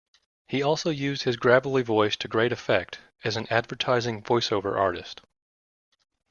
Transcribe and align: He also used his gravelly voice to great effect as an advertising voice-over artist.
He 0.47 0.63
also 0.63 0.89
used 0.89 1.21
his 1.25 1.37
gravelly 1.37 1.83
voice 1.83 2.15
to 2.15 2.27
great 2.27 2.51
effect 2.51 3.01
as 3.23 3.37
an 3.37 3.45
advertising 3.51 4.23
voice-over 4.23 4.75
artist. 4.75 5.21